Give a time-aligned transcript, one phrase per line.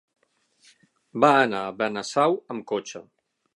[1.25, 3.07] Va anar a Benasau amb cotxe.